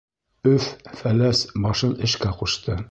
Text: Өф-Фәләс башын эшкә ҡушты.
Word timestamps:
Өф-Фәләс 0.51 1.45
башын 1.67 1.97
эшкә 2.09 2.35
ҡушты. 2.43 2.79